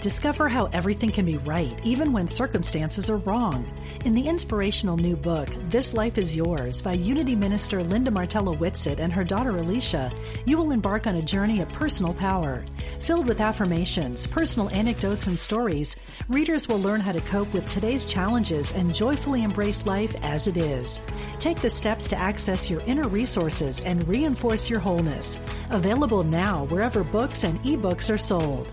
[0.00, 3.66] Discover how everything can be right even when circumstances are wrong.
[4.04, 9.00] In the inspirational new book, This Life is Yours by Unity Minister Linda Martella Whitsett
[9.00, 10.12] and her daughter Alicia,
[10.44, 12.64] you will embark on a journey of personal power.
[13.00, 15.96] Filled with affirmations, personal anecdotes, and stories,
[16.28, 20.58] readers will learn how to cope with today's challenges and joyfully embrace life as it
[20.58, 21.00] is.
[21.38, 25.40] Take the steps to access your inner resources and reinforce your wholeness.
[25.70, 28.72] Available now wherever books and ebooks are sold.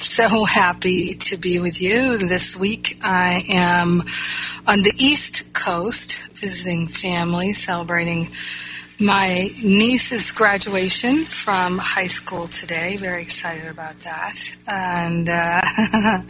[0.00, 2.16] So happy to be with you.
[2.16, 4.02] This week I am
[4.66, 8.30] on the East Coast visiting family, celebrating
[8.98, 12.96] my niece's graduation from high school today.
[12.96, 14.56] Very excited about that.
[14.66, 15.60] And uh,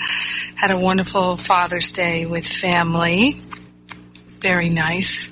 [0.56, 3.36] had a wonderful Father's Day with family.
[4.40, 5.30] Very nice.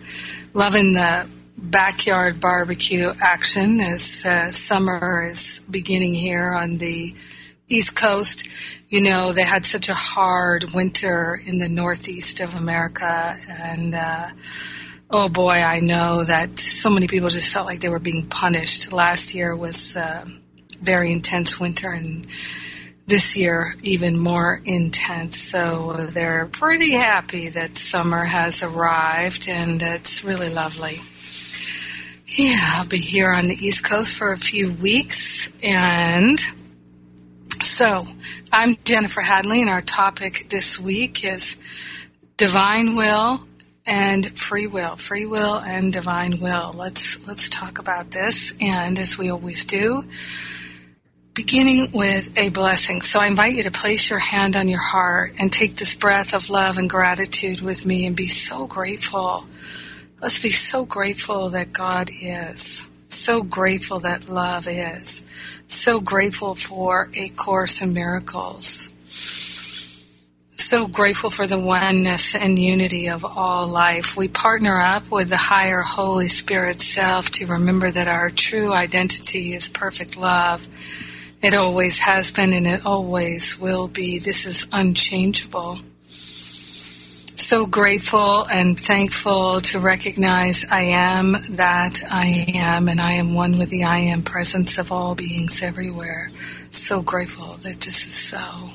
[0.55, 7.17] Loving the backyard barbecue action as uh, summer is beginning here on the
[7.69, 8.49] East Coast.
[8.89, 14.31] You know, they had such a hard winter in the Northeast of America, and uh,
[15.11, 18.93] oh boy, I know that so many people just felt like they were being punished.
[18.93, 20.25] Last year was uh,
[20.81, 22.27] very intense winter, and
[23.07, 25.41] this year even more intense.
[25.41, 31.01] So they're pretty happy that summer has arrived, and it's really lovely.
[32.27, 35.49] Yeah, I'll be here on the East Coast for a few weeks.
[35.63, 36.39] And
[37.63, 38.05] so
[38.53, 41.57] I'm Jennifer Hadley, and our topic this week is
[42.37, 43.47] divine will
[43.87, 44.97] and free will.
[44.97, 46.73] Free will and divine will.
[46.73, 48.55] Let's, let's talk about this.
[48.61, 50.05] And as we always do,
[51.35, 53.01] beginning with a blessing.
[53.01, 56.35] So I invite you to place your hand on your heart and take this breath
[56.35, 59.47] of love and gratitude with me and be so grateful
[60.21, 62.83] Let's be so grateful that God is.
[63.09, 65.25] So grateful that love is.
[65.67, 68.91] So grateful for A Course in Miracles.
[70.57, 74.17] So grateful for the oneness and unity of all life.
[74.17, 79.55] We partner up with the higher Holy Spirit self to remember that our true identity
[79.55, 80.69] is perfect love.
[81.41, 84.19] It always has been and it always will be.
[84.19, 85.81] This is unchangeable
[87.49, 93.57] so grateful and thankful to recognize I am that I am, and I am one
[93.57, 96.31] with the I am presence of all beings everywhere.
[96.69, 98.71] So grateful that this is so.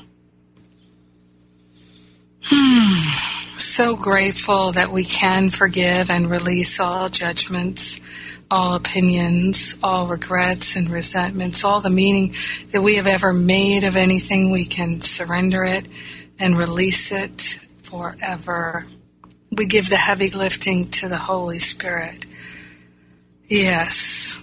[2.42, 3.60] Hmm.
[3.60, 8.02] So grateful that we can forgive and release all judgments,
[8.50, 12.34] all opinions, all regrets and resentments, all the meaning
[12.72, 14.50] that we have ever made of anything.
[14.50, 15.88] We can surrender it
[16.40, 17.60] and release it
[17.94, 18.88] forever.
[19.52, 22.26] We give the heavy lifting to the Holy Spirit.
[23.48, 24.36] Yes.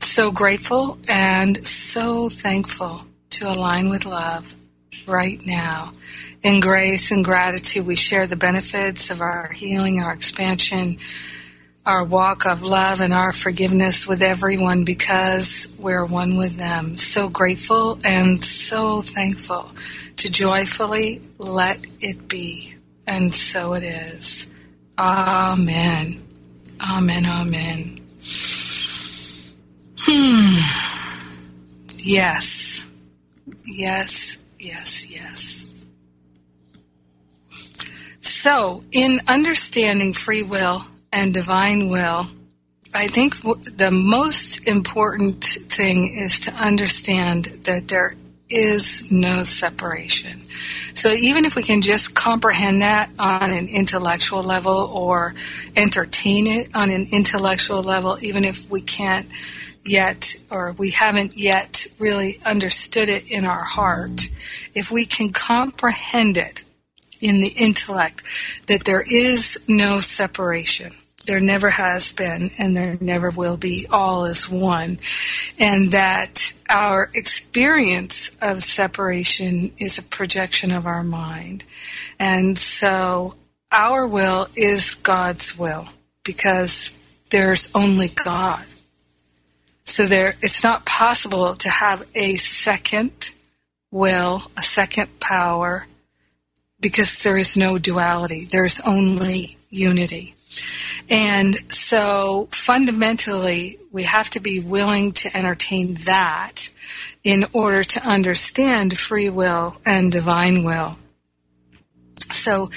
[0.00, 4.56] So grateful and so thankful to align with love
[5.06, 5.92] right now.
[6.42, 10.98] In grace and gratitude, we share the benefits of our healing, our expansion,
[11.84, 16.96] our walk of love, and our forgiveness with everyone because we're one with them.
[16.96, 19.70] So grateful and so thankful
[20.16, 22.75] to joyfully let it be.
[23.06, 24.48] And so it is.
[24.98, 26.26] Amen.
[26.80, 27.26] Amen.
[27.26, 28.00] Amen.
[29.98, 30.58] Hmm.
[31.98, 32.84] Yes.
[33.64, 34.38] Yes.
[34.58, 35.08] Yes.
[35.10, 35.66] Yes.
[38.20, 40.82] So, in understanding free will
[41.12, 42.28] and divine will,
[42.94, 48.14] I think the most important thing is to understand that there
[48.48, 50.42] is no separation.
[50.94, 55.34] So even if we can just comprehend that on an intellectual level or
[55.76, 59.28] entertain it on an intellectual level, even if we can't
[59.84, 64.28] yet or we haven't yet really understood it in our heart,
[64.74, 66.62] if we can comprehend it
[67.20, 68.22] in the intellect
[68.66, 70.94] that there is no separation,
[71.26, 73.86] there never has been and there never will be.
[73.90, 74.98] All is one.
[75.58, 81.64] And that our experience of separation is a projection of our mind.
[82.18, 83.34] And so
[83.72, 85.86] our will is God's will
[86.24, 86.90] because
[87.30, 88.64] there's only God.
[89.84, 93.32] So there, it's not possible to have a second
[93.90, 95.86] will, a second power,
[96.80, 98.44] because there is no duality.
[98.44, 100.35] There's only unity.
[101.08, 106.70] And so fundamentally, we have to be willing to entertain that
[107.22, 110.98] in order to understand free will and divine will.
[112.32, 112.70] So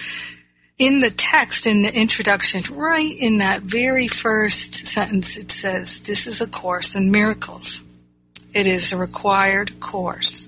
[0.78, 6.26] in the text, in the introduction, right in that very first sentence, it says, This
[6.26, 7.84] is a course in miracles.
[8.54, 10.48] It is a required course.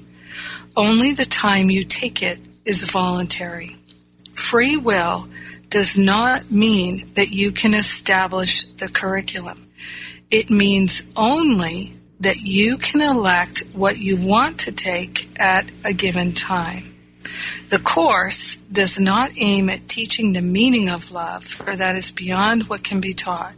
[0.76, 3.76] Only the time you take it is voluntary.
[4.34, 5.28] Free will
[5.72, 9.72] does not mean that you can establish the curriculum.
[10.30, 16.34] It means only that you can elect what you want to take at a given
[16.34, 16.96] time.
[17.70, 22.68] The course does not aim at teaching the meaning of love, for that is beyond
[22.68, 23.54] what can be taught.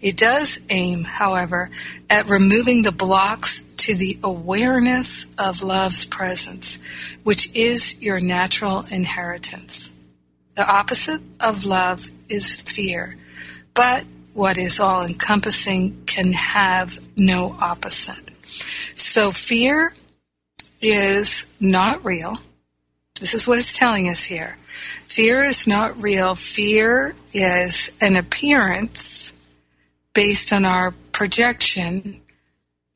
[0.00, 1.70] It does aim, however,
[2.08, 6.78] at removing the blocks to the awareness of love's presence,
[7.24, 9.92] which is your natural inheritance.
[10.56, 13.16] The opposite of love is fear,
[13.74, 18.30] but what is all encompassing can have no opposite.
[18.94, 19.94] So fear
[20.80, 22.38] is not real.
[23.20, 24.56] This is what it's telling us here.
[25.08, 26.34] Fear is not real.
[26.34, 29.34] Fear is an appearance
[30.14, 32.22] based on our projection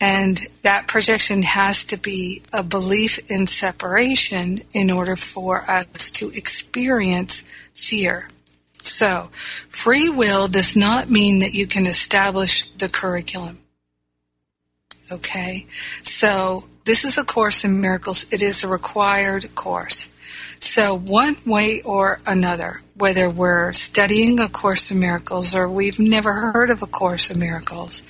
[0.01, 6.31] and that projection has to be a belief in separation in order for us to
[6.31, 7.45] experience
[7.75, 8.29] fear.
[8.81, 9.29] So,
[9.69, 13.59] free will does not mean that you can establish the curriculum.
[15.13, 15.67] Okay?
[16.03, 18.25] So, this is a course in miracles.
[18.31, 20.09] It is a required course.
[20.59, 26.33] So, one way or another, whether we're studying A Course in Miracles or we've never
[26.33, 28.03] heard of A Course in Miracles,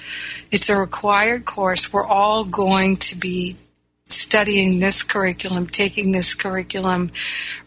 [0.50, 1.92] it's a required course.
[1.92, 3.56] We're all going to be
[4.06, 7.12] studying this curriculum, taking this curriculum,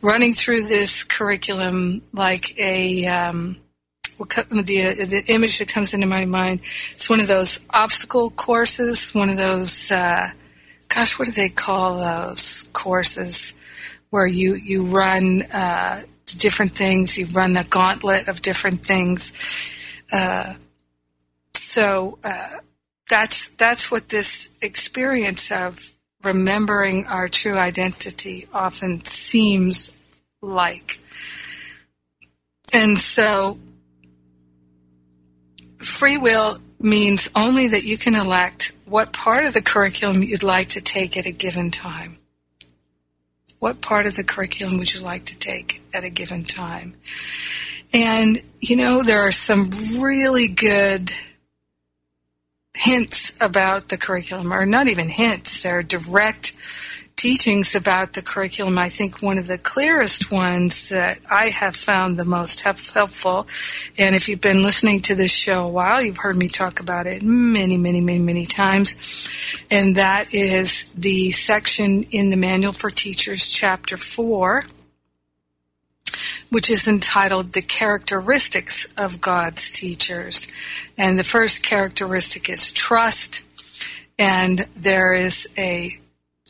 [0.02, 3.06] running through this curriculum like a.
[3.08, 3.58] Um,
[4.20, 6.62] the the image that comes into my mind
[6.92, 10.30] it's one of those obstacle courses one of those uh,
[10.88, 13.54] gosh what do they call those courses
[14.14, 16.04] where you you run uh,
[16.38, 17.18] different things.
[17.18, 19.34] You run a gauntlet of different things.
[20.12, 20.54] Uh,
[21.56, 22.60] so uh,
[23.10, 25.80] that's that's what this experience of
[26.24, 29.92] remembering our true identity often seems
[30.44, 31.00] like.
[32.72, 33.58] And so
[35.80, 40.70] free will means only that you can elect what part of the curriculum you'd like
[40.70, 42.20] to take at a given time.
[43.64, 46.96] What part of the curriculum would you like to take at a given time?
[47.94, 49.70] And, you know, there are some
[50.02, 51.14] really good
[52.76, 56.54] hints about the curriculum, or not even hints, they're direct
[57.24, 62.18] teachings about the curriculum, I think one of the clearest ones that I have found
[62.18, 63.48] the most helpful,
[63.98, 67.08] and if you've been listening to this show a while, you've heard me talk about
[67.08, 69.30] it many, many, many, many times,
[69.72, 74.64] and that is the section in the Manual for Teachers, Chapter 4,
[76.50, 80.52] which is entitled The Characteristics of God's Teachers.
[80.98, 83.44] And the first characteristic is trust.
[84.20, 85.98] And there is a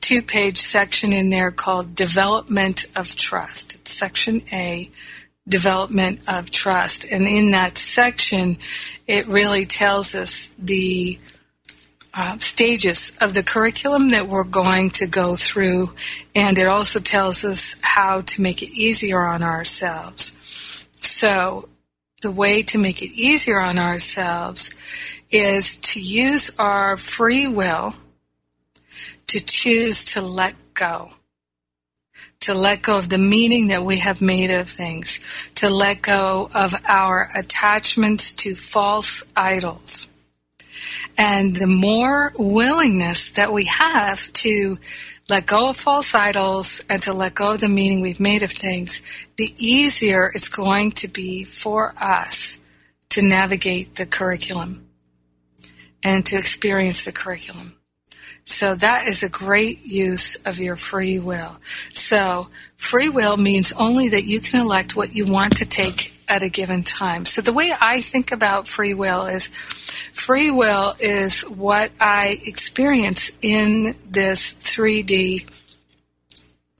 [0.03, 3.75] two page section in there called Development of Trust.
[3.75, 4.91] It's section A,
[5.47, 7.05] Development of Trust.
[7.09, 8.57] And in that section,
[9.07, 11.17] it really tells us the
[12.13, 15.93] uh, stages of the curriculum that we're going to go through,
[16.35, 20.33] and it also tells us how to make it easier on ourselves.
[20.99, 21.69] So,
[22.21, 24.69] the way to make it easier on ourselves
[25.31, 27.95] is to use our free will
[29.33, 31.09] to choose to let go,
[32.39, 35.19] to let go of the meaning that we have made of things,
[35.55, 40.07] to let go of our attachments to false idols.
[41.17, 44.77] And the more willingness that we have to
[45.27, 48.51] let go of false idols and to let go of the meaning we've made of
[48.51, 49.01] things,
[49.37, 52.59] the easier it's going to be for us
[53.09, 54.85] to navigate the curriculum
[56.03, 57.73] and to experience the curriculum.
[58.45, 61.57] So that is a great use of your free will.
[61.93, 66.43] So free will means only that you can elect what you want to take at
[66.43, 67.25] a given time.
[67.25, 69.47] So the way I think about free will is
[70.13, 75.47] free will is what I experience in this 3D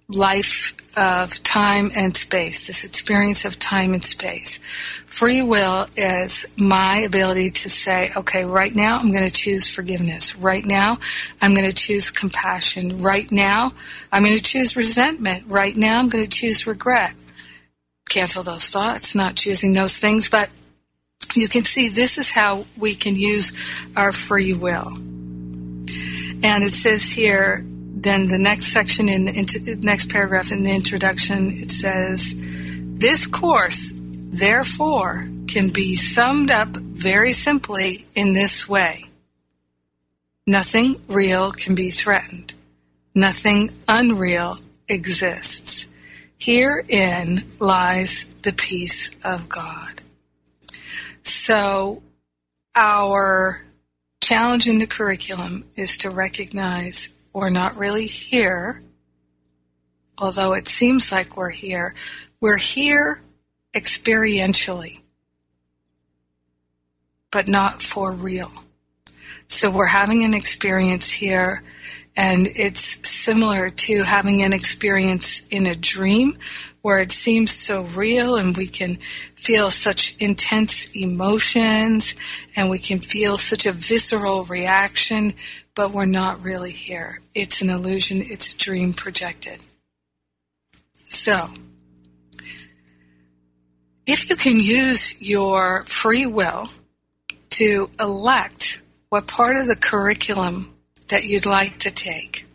[0.10, 4.60] life of time and space, this experience of time and space.
[5.06, 10.36] Free will is my ability to say, okay, right now I'm going to choose forgiveness.
[10.36, 11.00] Right now
[11.42, 13.00] I'm going to choose compassion.
[13.00, 13.72] Right now
[14.12, 15.46] I'm going to choose resentment.
[15.48, 17.16] Right now I'm going to choose regret.
[18.10, 20.50] Cancel those thoughts, not choosing those things, but
[21.36, 23.54] you can see this is how we can use
[23.96, 24.90] our free will.
[26.44, 27.66] And it says here,
[28.04, 33.28] then the next section in the inter- next paragraph in the introduction, it says, this
[33.28, 39.06] course, therefore, can be summed up very simply in this way.
[40.46, 42.54] Nothing real can be threatened.
[43.16, 44.58] Nothing unreal
[44.88, 45.88] exists.
[46.38, 50.02] Herein lies the peace of God.
[51.24, 52.04] So
[52.76, 53.64] our
[54.22, 58.84] challenge in the curriculum is to recognize we're not really here,
[60.18, 61.96] although it seems like we're here.
[62.40, 63.22] We're here
[63.76, 65.02] experientially,
[67.32, 68.52] but not for real.
[69.48, 71.64] So we're having an experience here,
[72.16, 76.38] and it's similar to having an experience in a dream
[76.84, 78.98] where it seems so real and we can
[79.36, 82.14] feel such intense emotions
[82.56, 85.34] and we can feel such a visceral reaction
[85.76, 87.22] but we're not really here.
[87.34, 89.64] It's an illusion, it's a dream projected.
[91.08, 91.50] So,
[94.06, 96.70] if you can use your free will
[97.52, 100.74] to elect what part of the curriculum
[101.08, 102.46] that you'd like to take,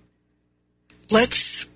[1.11, 1.67] let's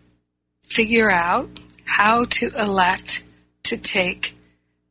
[0.62, 1.48] figure out
[1.84, 3.24] how to elect
[3.64, 4.34] to take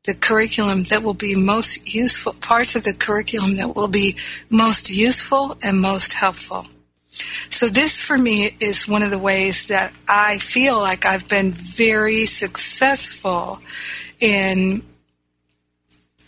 [0.03, 4.15] the curriculum that will be most useful, parts of the curriculum that will be
[4.49, 6.65] most useful and most helpful.
[7.49, 11.51] So this for me is one of the ways that I feel like I've been
[11.51, 13.59] very successful
[14.19, 14.83] in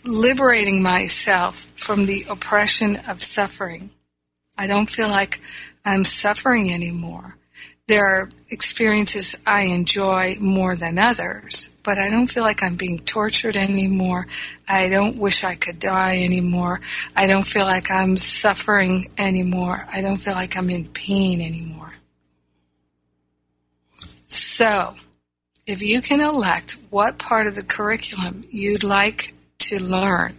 [0.06, 3.90] liberating myself from the oppression of suffering.
[4.56, 5.40] I don't feel like
[5.84, 7.36] I'm suffering anymore.
[7.86, 12.98] There are experiences I enjoy more than others, but I don't feel like I'm being
[13.00, 14.26] tortured anymore.
[14.66, 16.80] I don't wish I could die anymore.
[17.14, 19.86] I don't feel like I'm suffering anymore.
[19.92, 21.92] I don't feel like I'm in pain anymore.
[24.28, 24.94] So,
[25.66, 30.38] if you can elect what part of the curriculum you'd like to learn,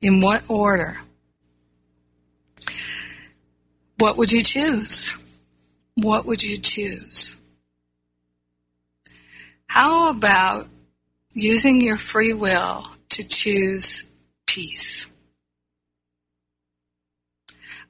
[0.00, 0.98] in what order,
[3.98, 5.18] what would you choose?
[5.96, 7.36] What would you choose?
[9.66, 10.68] How about
[11.32, 14.06] using your free will to choose
[14.46, 15.06] peace?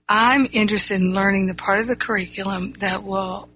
[0.08, 3.48] I'm interested in learning the part of the curriculum that will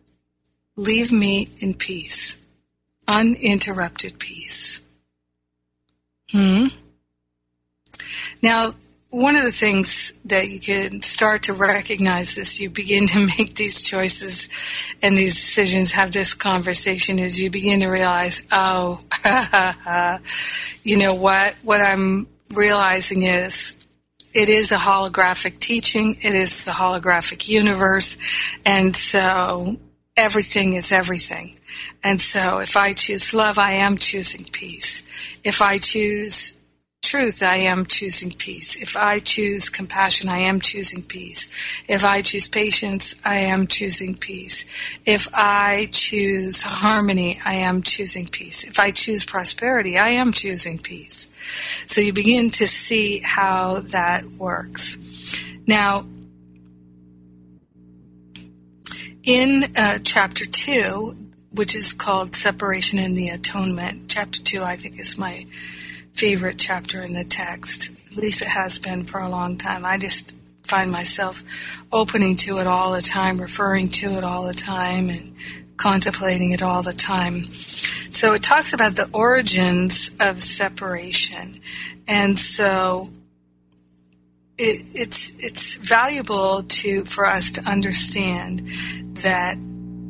[0.74, 2.36] leave me in peace,
[3.06, 4.80] uninterrupted peace.
[6.30, 6.66] Hmm.
[8.42, 8.74] Now,
[9.10, 13.56] one of the things that you can start to recognize as you begin to make
[13.56, 14.48] these choices
[15.02, 19.00] and these decisions, have this conversation, is you begin to realize, oh,
[20.82, 21.54] you know what?
[21.62, 23.72] What I'm realizing is
[24.32, 26.16] it is a holographic teaching.
[26.22, 28.16] It is the holographic universe.
[28.64, 29.76] And so
[30.16, 31.58] everything is everything.
[32.04, 35.02] And so if I choose love, I am choosing peace.
[35.42, 36.56] If I choose
[37.10, 38.76] truth, I am choosing peace.
[38.76, 41.50] If I choose compassion, I am choosing peace.
[41.88, 44.64] If I choose patience, I am choosing peace.
[45.04, 48.62] If I choose harmony, I am choosing peace.
[48.62, 51.26] If I choose prosperity, I am choosing peace.
[51.86, 54.96] So you begin to see how that works.
[55.66, 56.06] Now,
[59.24, 61.16] in uh, chapter 2,
[61.56, 65.44] which is called Separation and the Atonement, chapter 2, I think, is my
[66.20, 67.90] favorite chapter in the text.
[68.08, 69.86] At least it has been for a long time.
[69.86, 71.42] I just find myself
[71.90, 75.34] opening to it all the time, referring to it all the time, and
[75.78, 77.44] contemplating it all the time.
[78.10, 81.62] So it talks about the origins of separation.
[82.06, 83.10] And so
[84.58, 88.68] it, it's it's valuable to for us to understand
[89.22, 89.56] that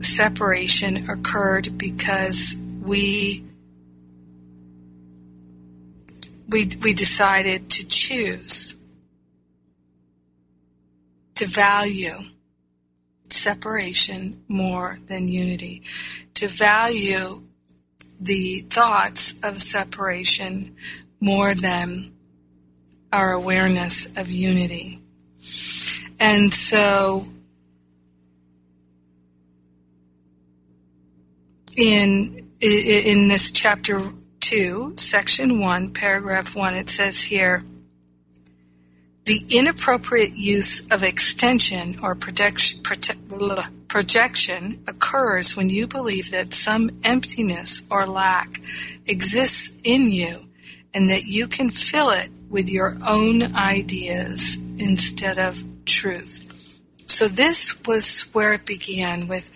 [0.00, 3.44] separation occurred because we
[6.50, 8.74] we we decided to choose
[11.34, 12.18] to value
[13.28, 15.82] separation more than unity,
[16.34, 17.42] to value
[18.20, 20.76] the thoughts of separation
[21.20, 22.12] more than
[23.12, 25.00] our awareness of unity.
[26.18, 27.28] And so
[31.76, 34.12] in in this chapter
[34.50, 37.62] 2, section 1, paragraph 1, it says here
[39.24, 42.82] the inappropriate use of extension or projection,
[43.86, 48.60] projection occurs when you believe that some emptiness or lack
[49.06, 50.48] exists in you
[50.92, 56.52] and that you can fill it with your own ideas instead of truth.
[57.06, 59.48] So this was where it began with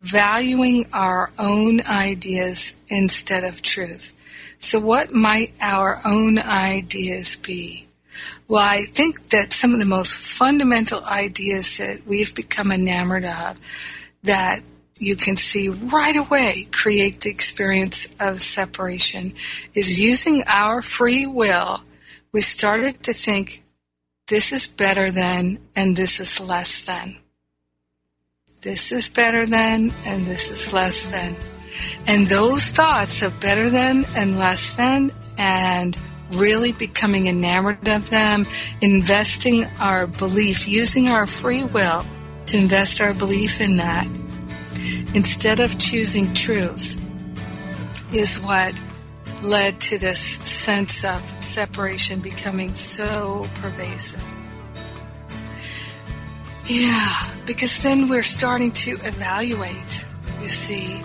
[0.00, 4.12] valuing our own ideas instead of truth.
[4.60, 7.88] So what might our own ideas be?
[8.46, 13.56] Well, I think that some of the most fundamental ideas that we've become enamored of
[14.22, 14.62] that
[14.98, 19.32] you can see right away create the experience of separation
[19.74, 21.82] is using our free will
[22.32, 23.62] we started to think
[24.28, 27.16] this is better than and this is less than.
[28.60, 31.34] This is better than and this is less than.
[32.06, 35.96] And those thoughts of better than and less than and
[36.32, 38.46] really becoming enamored of them,
[38.80, 42.04] investing our belief, using our free will
[42.46, 44.06] to invest our belief in that,
[45.14, 46.98] instead of choosing truth,
[48.14, 48.80] is what
[49.42, 54.22] led to this sense of separation becoming so pervasive.
[56.66, 60.04] Yeah, because then we're starting to evaluate,
[60.40, 61.00] you see,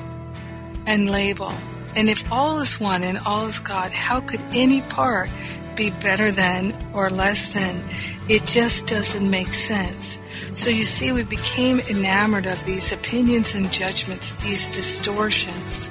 [0.86, 1.52] and label.
[1.96, 5.30] And if all is one and all is God, how could any part
[5.76, 7.84] be better than or less than?
[8.28, 10.20] It just doesn't make sense.
[10.54, 15.90] So you see, we became enamored of these opinions and judgments, these distortions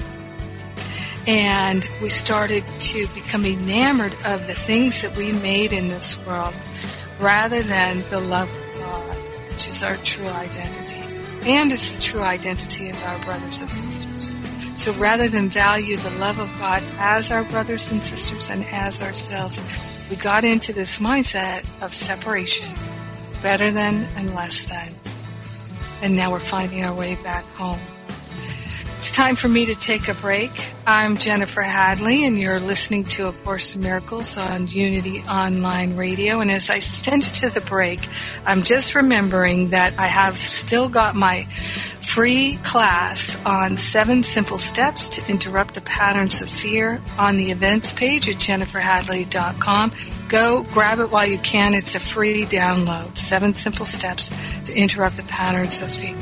[1.27, 6.55] and we started to become enamored of the things that we made in this world
[7.19, 9.17] rather than the love of God,
[9.51, 11.01] which is our true identity.
[11.49, 14.34] And it's the true identity of our brothers and sisters.
[14.85, 19.01] So rather than value the love of God as our brothers and sisters and as
[19.01, 19.59] ourselves,
[20.11, 22.69] we got into this mindset of separation,
[23.43, 24.93] better than and less than.
[26.03, 27.79] And now we're finding our way back home.
[28.99, 30.51] It's time for me to take a break.
[30.87, 36.41] I'm Jennifer Hadley, and you're listening to A Course in Miracles on Unity Online Radio.
[36.41, 38.01] And as I send you to the break,
[38.45, 41.47] I'm just remembering that I have still got my
[42.05, 47.93] free class on seven simple steps to interrupt the patterns of fear on the events
[47.93, 49.93] page at jenniferhadley.com.
[50.29, 51.75] Go grab it while you can.
[51.75, 53.17] It's a free download.
[53.17, 54.31] Seven simple steps
[54.65, 56.17] to interrupt the patterns of fear.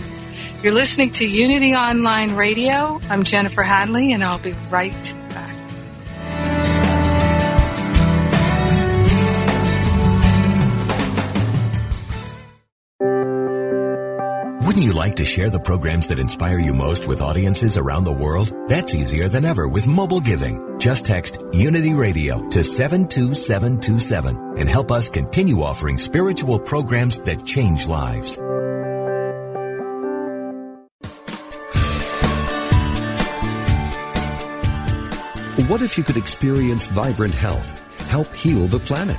[0.62, 3.00] You're listening to Unity Online Radio.
[3.10, 5.14] I'm Jennifer Hadley, and I'll be right
[14.72, 18.12] Wouldn't you like to share the programs that inspire you most with audiences around the
[18.24, 18.50] world?
[18.68, 20.78] That's easier than ever with mobile giving.
[20.78, 27.86] Just text Unity Radio to 72727 and help us continue offering spiritual programs that change
[27.86, 28.38] lives.
[35.68, 39.18] What if you could experience vibrant health, help heal the planet,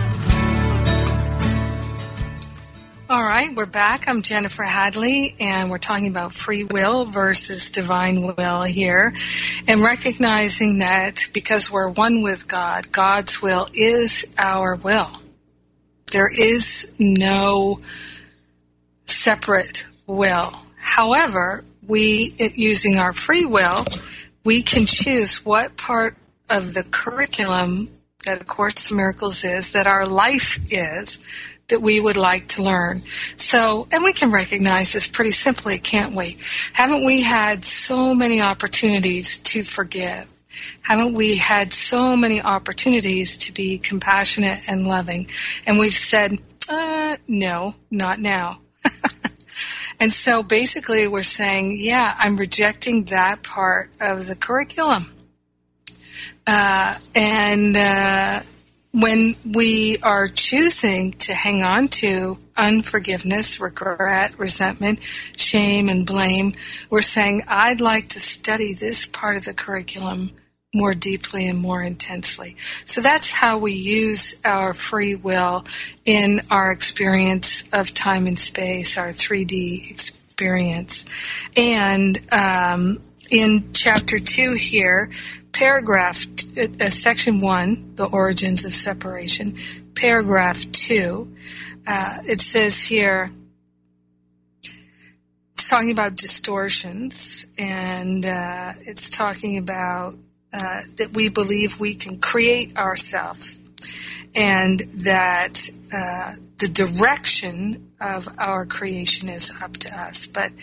[3.11, 4.07] All right, we're back.
[4.07, 9.13] I'm Jennifer Hadley, and we're talking about free will versus divine will here,
[9.67, 15.11] and recognizing that because we're one with God, God's will is our will.
[16.13, 17.81] There is no
[19.07, 20.53] separate will.
[20.77, 23.83] However, we, using our free will,
[24.45, 26.15] we can choose what part
[26.49, 27.89] of the curriculum
[28.25, 31.19] that A Course in Miracles is, that our life is,
[31.71, 33.03] that we would like to learn.
[33.37, 36.37] So, and we can recognize this pretty simply, can't we?
[36.73, 40.27] Haven't we had so many opportunities to forgive?
[40.81, 45.27] Haven't we had so many opportunities to be compassionate and loving?
[45.65, 46.37] And we've said,
[46.69, 48.61] uh, no, not now.
[49.99, 55.11] and so basically we're saying, yeah, I'm rejecting that part of the curriculum.
[56.45, 58.41] Uh, and, uh,
[58.91, 64.99] when we are choosing to hang on to unforgiveness, regret, resentment,
[65.37, 66.53] shame, and blame,
[66.89, 70.31] we're saying, I'd like to study this part of the curriculum
[70.73, 72.55] more deeply and more intensely.
[72.85, 75.65] So that's how we use our free will
[76.05, 81.05] in our experience of time and space, our 3D experience.
[81.57, 85.09] And um, in chapter two here,
[85.61, 86.25] paragraph,
[86.57, 89.55] uh, section one, the origins of separation,
[89.93, 91.31] paragraph two,
[91.87, 93.29] uh, it says here,
[95.53, 100.15] it's talking about distortions, and uh, it's talking about
[100.51, 103.59] uh, that we believe we can create ourselves,
[104.33, 110.25] and that uh, the direction of our creation is up to us.
[110.25, 110.53] But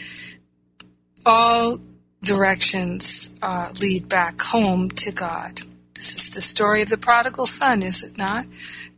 [1.24, 1.78] all
[2.22, 5.61] directions uh, lead back home to God.
[5.94, 8.46] This is the story of the prodigal son, is it not?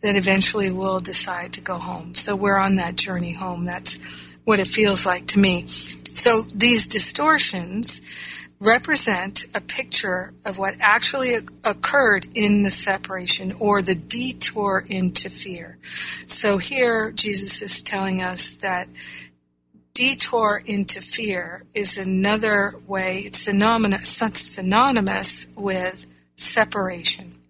[0.02, 2.14] That eventually will decide to go home.
[2.14, 3.64] So we're on that journey home.
[3.64, 3.96] That's
[4.44, 5.66] what it feels like to me.
[6.12, 8.02] So these distortions
[8.60, 15.78] represent a picture of what actually occurred in the separation or the detour into fear.
[16.26, 18.88] So here Jesus is telling us that
[19.94, 24.08] detour into fear is another way, it's synonymous,
[25.56, 27.40] with separation.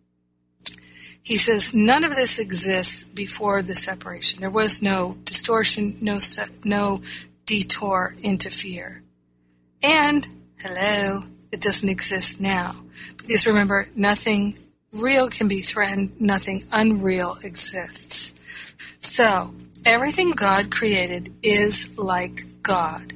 [1.23, 4.41] He says none of this exists before the separation.
[4.41, 6.19] There was no distortion, no
[6.65, 7.03] no
[7.45, 9.03] detour into fear.
[9.83, 10.27] And
[10.59, 11.23] hello,
[11.53, 12.75] it doesn't exist now.
[13.19, 14.59] Because remember, nothing
[14.93, 18.35] real can be threatened, nothing unreal exists.
[18.99, 19.55] So,
[19.87, 23.15] Everything God created is like God.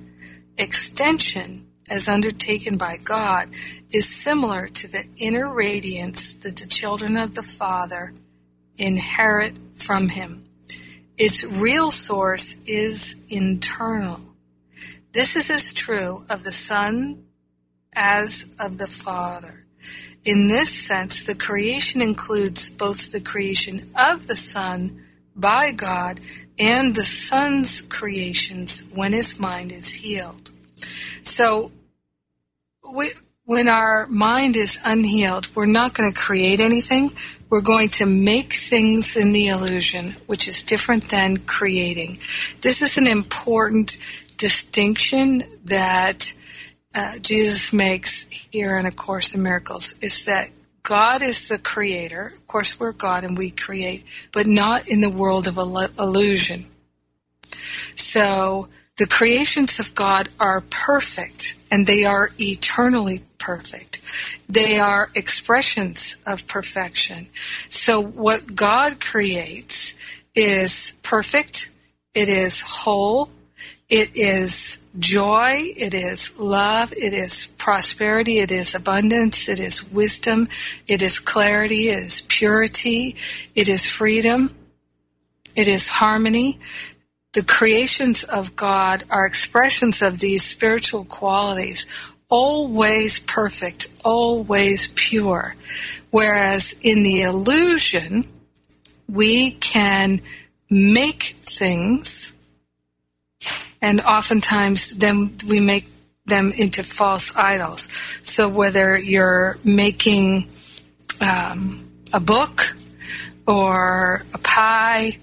[0.56, 3.50] Extension, as undertaken by God,
[3.92, 8.14] is similar to the inner radiance that the children of the Father
[8.78, 10.46] inherit from Him.
[11.18, 14.20] Its real source is internal.
[15.12, 17.26] This is as true of the Son
[17.94, 19.66] as of the Father.
[20.24, 25.03] In this sense, the creation includes both the creation of the Son
[25.36, 26.20] by God
[26.58, 30.50] and the Son's creations when his mind is healed.
[31.22, 31.72] So,
[32.92, 33.10] we,
[33.46, 37.12] when our mind is unhealed, we're not going to create anything.
[37.50, 42.18] We're going to make things in the illusion, which is different than creating.
[42.62, 43.96] This is an important
[44.38, 46.32] distinction that
[46.94, 50.50] uh, Jesus makes here in A Course in Miracles, is that
[50.84, 52.34] God is the creator.
[52.36, 56.66] Of course, we're God and we create, but not in the world of illusion.
[57.94, 58.68] So
[58.98, 64.00] the creations of God are perfect and they are eternally perfect.
[64.48, 67.28] They are expressions of perfection.
[67.70, 69.94] So what God creates
[70.34, 71.70] is perfect,
[72.14, 73.30] it is whole,
[73.94, 80.48] it is joy, it is love, it is prosperity, it is abundance, it is wisdom,
[80.88, 83.14] it is clarity, it is purity,
[83.54, 84.52] it is freedom,
[85.54, 86.58] it is harmony.
[87.34, 91.86] The creations of God are expressions of these spiritual qualities,
[92.28, 95.54] always perfect, always pure.
[96.10, 98.26] Whereas in the illusion,
[99.08, 100.20] we can
[100.68, 102.33] make things
[103.84, 105.86] and oftentimes then we make
[106.24, 107.86] them into false idols.
[108.22, 110.48] So whether you're making
[111.20, 112.78] um, a book
[113.46, 115.18] or a pie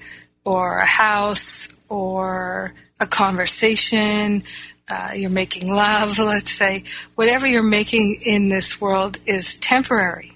[0.45, 4.43] or a house or a conversation,
[4.87, 6.83] uh, you're making love, let's say,
[7.15, 10.33] whatever you're making in this world is temporary.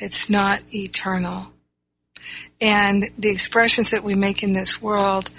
[0.00, 1.52] It's not eternal.
[2.60, 5.30] And the expressions that we make in this world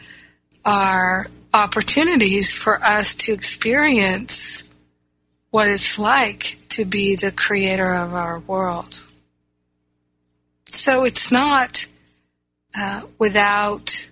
[0.64, 4.64] are opportunities for us to experience
[5.52, 9.04] what it's like to be the creator of our world.
[10.66, 11.88] So it's not
[12.78, 14.10] uh, without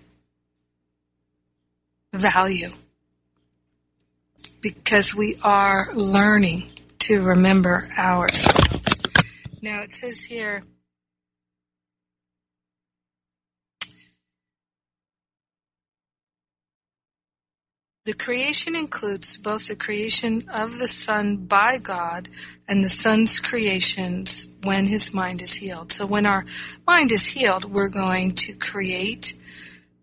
[2.14, 2.72] value
[4.62, 6.70] because we are learning
[7.00, 9.00] to remember ourselves.
[9.62, 10.62] Now it says here,
[18.08, 22.30] The creation includes both the creation of the Son by God
[22.66, 25.92] and the Son's creations when his mind is healed.
[25.92, 26.46] So when our
[26.88, 29.38] mind is healed, we're going to create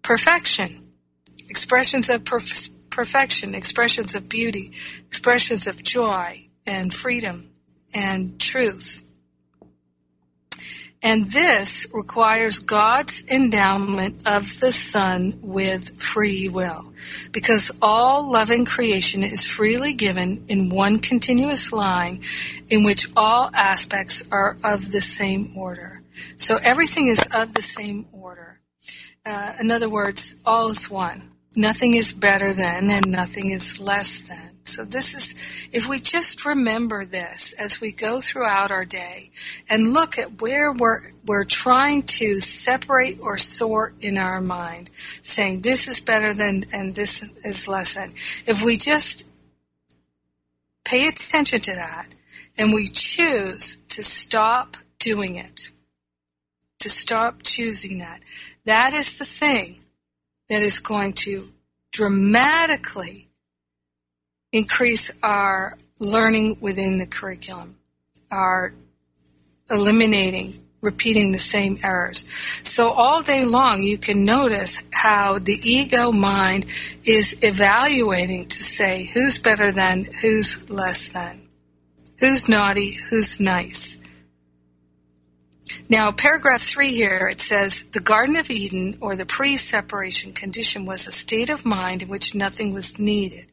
[0.02, 0.92] perfection,
[1.48, 4.72] expressions of perf- perfection, expressions of beauty,
[5.06, 7.48] expressions of joy and freedom
[7.94, 9.02] and truth.
[11.04, 16.94] And this requires God's endowment of the Son with free will.
[17.30, 22.22] Because all loving creation is freely given in one continuous line
[22.70, 26.02] in which all aspects are of the same order.
[26.38, 28.62] So everything is of the same order.
[29.26, 31.32] Uh, in other words, all is one.
[31.54, 34.53] Nothing is better than and nothing is less than.
[34.66, 39.30] So this is, if we just remember this as we go throughout our day
[39.68, 44.88] and look at where we're, we're trying to separate or sort in our mind,
[45.22, 48.14] saying this is better than and this is less than.
[48.46, 49.28] If we just
[50.84, 52.08] pay attention to that
[52.56, 55.72] and we choose to stop doing it,
[56.78, 58.20] to stop choosing that,
[58.64, 59.80] that is the thing
[60.48, 61.52] that is going to
[61.92, 63.28] dramatically
[64.54, 67.76] increase our learning within the curriculum,
[68.30, 68.72] our
[69.68, 72.24] eliminating repeating the same errors.
[72.62, 76.66] So all day long you can notice how the ego mind
[77.04, 81.48] is evaluating to say who's better than, who's less than,
[82.18, 83.98] who's naughty, who's nice.
[85.88, 90.84] Now, paragraph three here, it says the Garden of Eden or the pre separation condition
[90.84, 93.46] was a state of mind in which nothing was needed.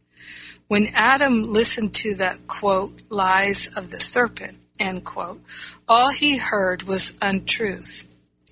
[0.71, 5.41] When Adam listened to the, quote, lies of the serpent, end quote,
[5.85, 8.05] all he heard was untruth.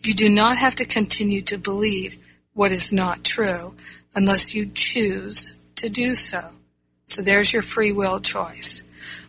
[0.03, 2.19] You do not have to continue to believe
[2.53, 3.73] what is not true
[4.13, 6.41] unless you choose to do so.
[7.05, 8.83] So there's your free will choice.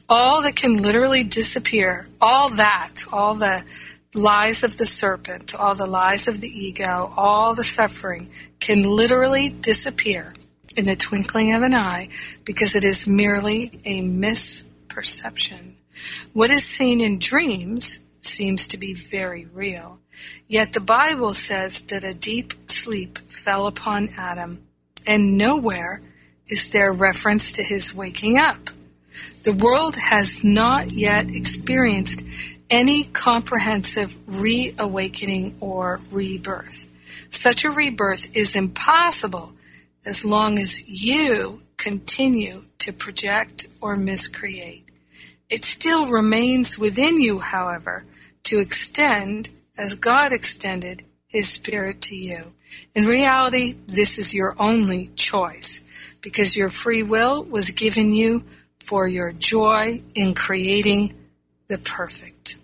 [0.08, 3.62] All that can literally disappear, all that, all the
[4.14, 9.48] lies of the serpent, all the lies of the ego, all the suffering can literally
[9.48, 10.32] disappear
[10.76, 12.08] in the twinkling of an eye
[12.44, 15.74] because it is merely a misperception.
[16.32, 19.98] What is seen in dreams seems to be very real.
[20.46, 24.62] Yet the Bible says that a deep sleep fell upon Adam,
[25.06, 26.02] and nowhere
[26.46, 28.70] is there reference to his waking up.
[29.42, 32.24] The world has not yet experienced
[32.68, 36.86] any comprehensive reawakening or rebirth.
[37.30, 39.54] Such a rebirth is impossible
[40.04, 44.90] as long as you continue to project or miscreate.
[45.48, 48.04] It still remains within you, however,
[48.44, 52.54] to extend as God extended His Spirit to you.
[52.94, 55.80] In reality, this is your only choice
[56.20, 58.44] because your free will was given you
[58.78, 61.12] for your joy in creating
[61.68, 62.56] the perfect.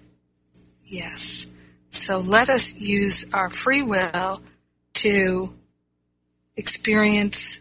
[0.84, 1.46] yes.
[1.88, 4.42] So let us use our free will
[4.94, 5.52] to
[6.56, 7.60] experience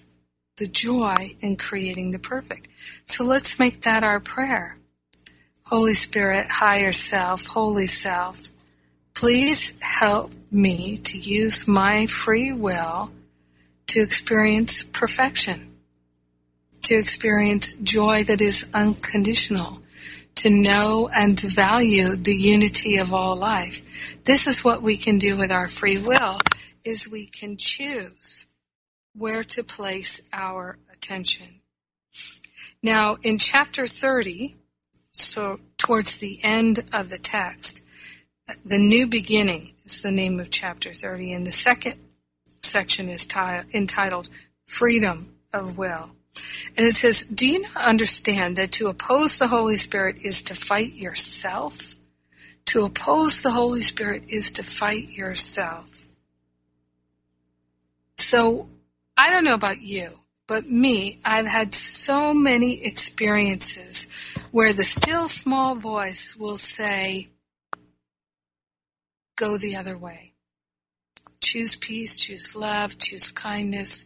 [0.58, 2.68] the joy in creating the perfect.
[3.06, 4.78] So let's make that our prayer.
[5.66, 8.50] Holy Spirit, higher self, holy self,
[9.14, 13.12] please help me to use my free will
[13.88, 15.76] to experience perfection,
[16.84, 19.82] to experience joy that is unconditional,
[20.36, 23.82] to know and to value the unity of all life.
[24.26, 26.38] This is what we can do with our free will
[26.84, 28.46] is we can choose
[29.18, 31.62] where to place our attention.
[32.84, 34.56] Now, in chapter 30,
[35.12, 37.84] so towards the end of the text,
[38.64, 41.96] the new beginning is the name of chapter 30, and the second
[42.62, 43.40] section is t-
[43.74, 44.30] entitled
[44.66, 46.12] Freedom of Will.
[46.78, 50.54] And it says, Do you not understand that to oppose the Holy Spirit is to
[50.54, 51.96] fight yourself?
[52.66, 56.08] To oppose the Holy Spirit is to fight yourself.
[58.18, 58.68] So,
[59.18, 64.08] I don't know about you, but me, I've had so many experiences
[64.52, 67.30] where the still small voice will say,
[69.38, 70.34] Go the other way.
[71.42, 74.06] Choose peace, choose love, choose kindness,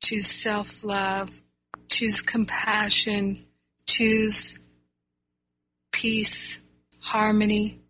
[0.00, 1.42] choose self love,
[1.88, 3.44] choose compassion,
[3.86, 4.58] choose
[5.90, 6.58] peace,
[7.00, 7.80] harmony.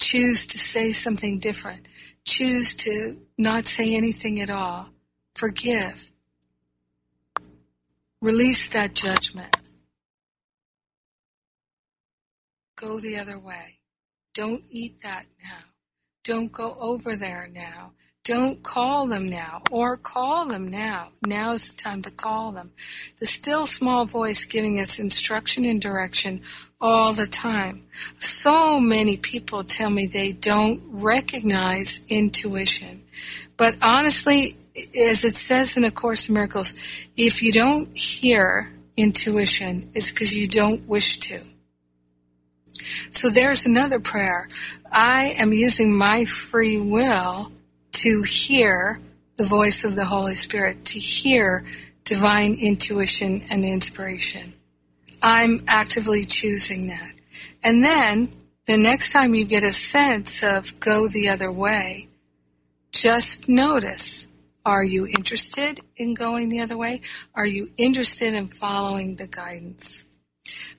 [0.00, 1.88] Choose to say something different.
[2.24, 4.88] Choose to not say anything at all.
[5.36, 6.12] Forgive.
[8.22, 9.54] Release that judgment.
[12.74, 13.80] Go the other way.
[14.32, 15.64] Don't eat that now.
[16.24, 17.92] Don't go over there now.
[18.24, 21.10] Don't call them now or call them now.
[21.26, 22.72] Now is the time to call them.
[23.20, 26.40] The still small voice giving us instruction and direction
[26.80, 27.84] all the time.
[28.16, 33.02] So many people tell me they don't recognize intuition.
[33.58, 34.56] But honestly,
[34.98, 36.74] as it says in A Course in Miracles,
[37.16, 41.40] if you don't hear intuition, it's because you don't wish to.
[43.10, 44.48] So there's another prayer.
[44.90, 47.52] I am using my free will
[47.92, 49.00] to hear
[49.36, 51.64] the voice of the Holy Spirit, to hear
[52.04, 54.54] divine intuition and inspiration.
[55.22, 57.12] I'm actively choosing that.
[57.62, 58.30] And then
[58.66, 62.08] the next time you get a sense of go the other way,
[62.92, 64.26] just notice
[64.66, 67.00] are you interested in going the other way?
[67.36, 70.02] Are you interested in following the guidance?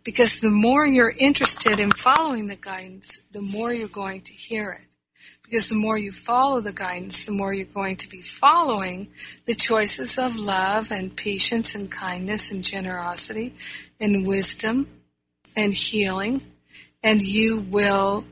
[0.04, 4.72] Because the more you're interested in following the guidance, the more you're going to hear
[4.72, 4.88] it.
[5.42, 9.08] Because the more you follow the guidance, the more you're going to be following
[9.46, 13.56] the choices of love and patience and kindness and generosity
[14.02, 14.90] and wisdom
[15.56, 16.42] and healing.
[17.02, 18.26] And you will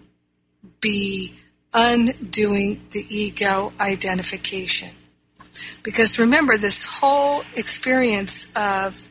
[0.82, 1.34] be
[1.74, 4.90] undoing the ego identification.
[5.84, 9.08] Because remember, this whole experience of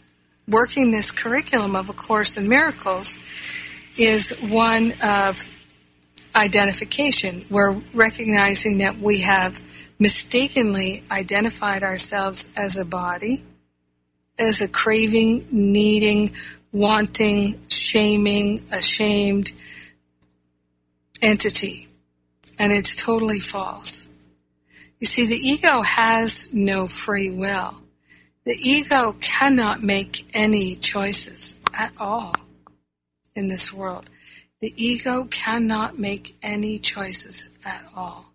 [0.49, 3.17] working this curriculum of A Course in Miracles
[3.97, 5.49] is one of
[6.35, 7.45] identification.
[7.51, 9.61] We're recognizing that we have
[9.99, 13.45] mistakenly identified ourselves as a body,
[14.39, 16.33] as a craving, needing,
[16.73, 19.53] wanting, shaming, ashamed
[21.23, 21.89] entity.
[22.59, 24.09] And it's totally false.
[25.05, 27.75] You see, the ego has no free will.
[28.45, 32.35] The ego cannot make any choices at all
[33.35, 34.09] in this world.
[34.63, 38.33] The ego cannot make any choices at all.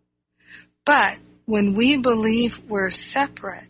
[0.86, 3.70] But when we believe we're separate,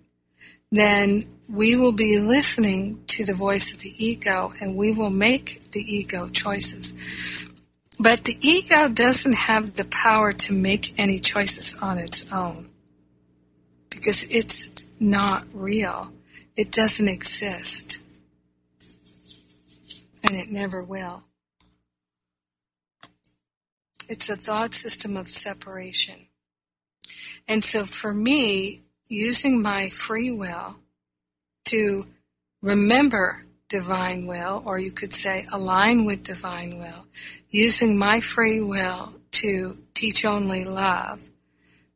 [0.69, 5.71] then we will be listening to the voice of the ego and we will make
[5.71, 6.93] the ego choices.
[7.97, 12.65] But the ego doesn't have the power to make any choices on its own
[13.99, 16.11] because it's not real.
[16.55, 17.99] It doesn't exist.
[20.23, 21.23] And it never will.
[24.07, 26.27] It's a thought system of separation.
[27.47, 30.77] And so for me, using my free will
[31.65, 32.07] to
[32.61, 37.05] remember divine will, or you could say align with divine will,
[37.49, 41.19] using my free will to teach only love,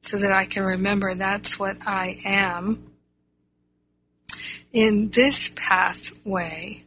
[0.03, 2.91] so that I can remember that's what I am.
[4.73, 6.83] In this pathway,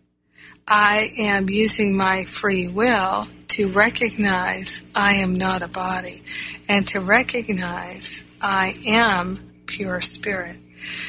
[0.69, 6.23] I am using my free will to recognize I am not a body
[6.69, 10.59] and to recognize I am pure spirit.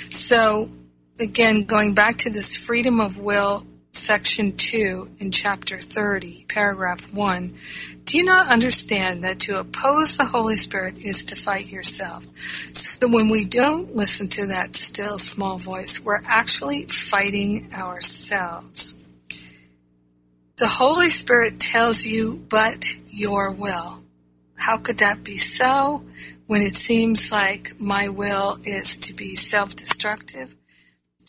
[0.09, 0.69] So
[1.19, 7.53] again, going back to this freedom of will section 2 in chapter 30, paragraph 1,
[8.07, 12.25] Do you not understand that to oppose the Holy Spirit is to fight yourself?
[12.39, 18.93] So when we don't listen to that still small voice, we're actually fighting ourselves.
[20.55, 24.01] The Holy Spirit tells you, but your will.
[24.55, 26.05] How could that be so
[26.45, 30.55] when it seems like my will is to be self destructive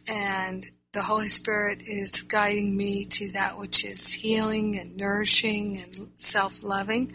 [0.06, 6.08] and the Holy Spirit is guiding me to that which is healing and nourishing and
[6.16, 7.12] self loving.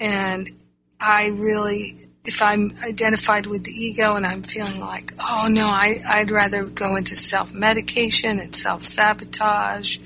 [0.00, 0.50] And
[0.98, 6.00] I really, if I'm identified with the ego and I'm feeling like, oh no, I,
[6.08, 9.98] I'd rather go into self medication and self sabotage,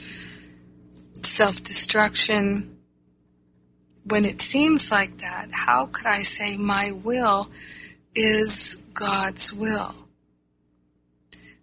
[1.22, 2.78] self destruction.
[4.06, 7.48] When it seems like that, how could I say my will
[8.16, 10.07] is God's will?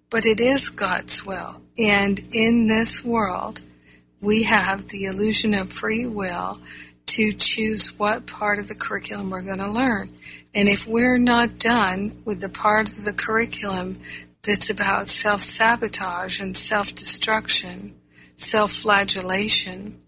[0.09, 1.61] But it is God's will.
[1.77, 3.61] And in this world,
[4.21, 6.59] we have the illusion of free will
[7.07, 10.09] to choose what part of the curriculum we're going to learn.
[10.53, 13.97] And if we're not done with the part of the curriculum
[14.41, 17.95] that's about self sabotage and self destruction,
[18.35, 20.01] self flagellation,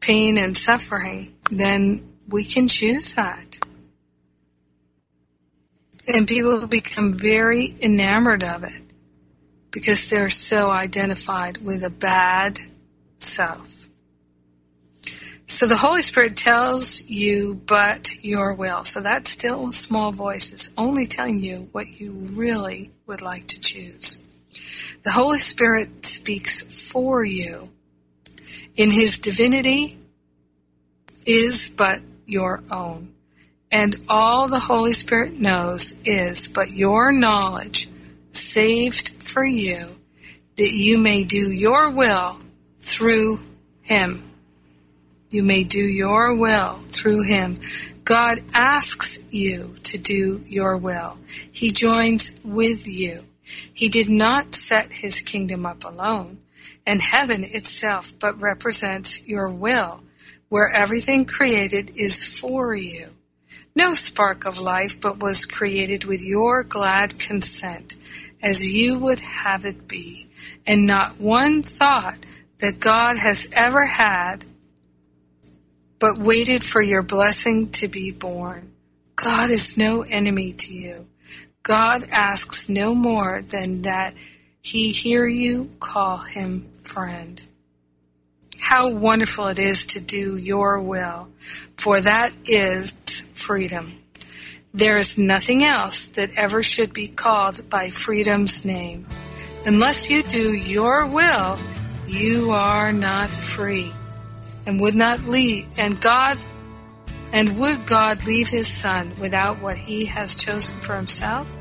[0.00, 3.53] pain and suffering, then we can choose that.
[6.06, 8.82] And people become very enamored of it
[9.70, 12.58] because they're so identified with a bad
[13.18, 13.88] self.
[15.46, 18.84] So the Holy Spirit tells you, but your will.
[18.84, 23.60] So that still small voice is only telling you what you really would like to
[23.60, 24.18] choose.
[25.02, 27.70] The Holy Spirit speaks for you.
[28.76, 29.98] In His divinity
[31.24, 33.13] is but your own.
[33.74, 37.88] And all the Holy Spirit knows is but your knowledge,
[38.30, 39.98] saved for you,
[40.54, 42.38] that you may do your will
[42.78, 43.40] through
[43.82, 44.30] Him.
[45.30, 47.58] You may do your will through Him.
[48.04, 51.18] God asks you to do your will.
[51.50, 53.24] He joins with you.
[53.42, 56.38] He did not set His kingdom up alone,
[56.86, 60.04] and heaven itself but represents your will,
[60.48, 63.13] where everything created is for you
[63.74, 67.96] no spark of life but was created with your glad consent,
[68.42, 70.28] as you would have it be,
[70.66, 72.26] and not one thought
[72.58, 74.44] that God has ever had
[75.98, 78.70] but waited for your blessing to be born.
[79.16, 81.08] God is no enemy to you.
[81.62, 84.14] God asks no more than that
[84.60, 87.42] he hear you call him friend.
[88.58, 91.28] How wonderful it is to do your will,
[91.76, 92.92] for that is
[93.34, 93.98] freedom.
[94.72, 99.06] There is nothing else that ever should be called by freedom's name.
[99.66, 101.58] Unless you do your will,
[102.06, 103.92] you are not free
[104.66, 106.38] and would not leave and God
[107.32, 111.58] and would God leave his son without what he has chosen for himself?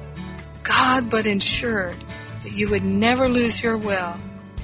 [0.64, 1.98] God but ensured
[2.42, 4.14] that you would never lose your will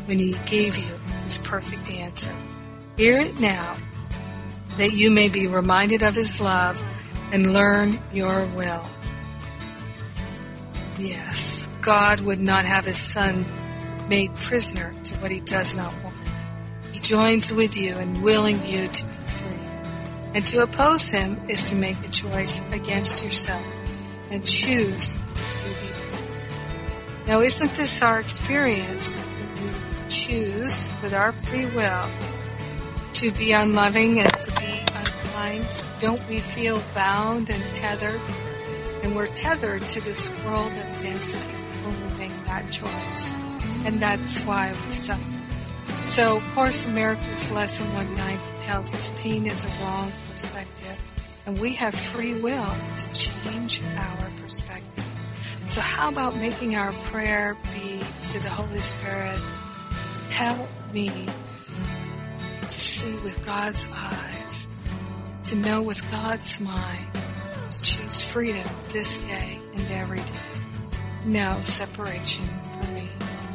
[0.06, 2.34] when he gave you his perfect answer.
[2.98, 3.76] Hear it now
[4.78, 6.80] that you may be reminded of his love
[7.32, 8.90] and learn your will.
[10.98, 13.46] Yes, God would not have his son
[14.10, 16.16] made prisoner to what he does not want.
[16.92, 19.50] He joins with you in willing you to be free.
[20.34, 23.66] And to oppose him is to make a choice against yourself
[24.32, 27.28] and choose to be free.
[27.28, 29.18] Now, isn't this our experience?
[29.18, 32.10] We choose with our free will
[33.14, 35.66] to be unloving and to be unkind
[36.00, 38.22] don't we feel bound and tethered?
[39.04, 43.32] And we're tethered to this world of density when we make that choice.
[43.86, 45.38] And that's why we suffer.
[46.08, 51.74] So, Course in Miracles Lesson 190 tells us pain is a wrong perspective, and we
[51.74, 55.06] have free will to change our perspective.
[55.66, 59.40] So, how about making our prayer be to the Holy Spirit,
[60.32, 61.10] help me
[62.62, 64.69] to see with God's eyes
[65.50, 67.08] to know with God's mind
[67.72, 70.24] to choose freedom this day and every day.
[71.26, 73.10] No separation for me.